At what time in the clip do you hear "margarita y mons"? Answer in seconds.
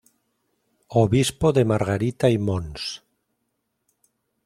1.63-3.03